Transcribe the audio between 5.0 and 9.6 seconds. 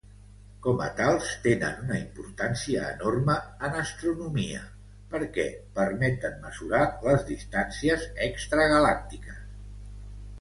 perquè permeten mesurar les distàncies extragalàctiques.